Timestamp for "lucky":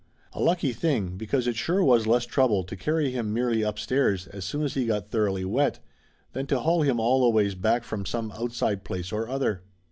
0.41-0.73